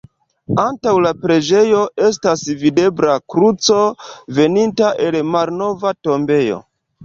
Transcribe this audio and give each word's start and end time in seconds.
Antaŭ 0.61 0.93
la 1.05 1.11
preĝejo 1.25 1.81
estas 2.07 2.47
videbla 2.63 3.19
kruco 3.35 3.79
veninta 4.41 4.93
el 5.07 5.15
la 5.21 5.25
malnova 5.37 5.97
tombejo. 6.05 6.63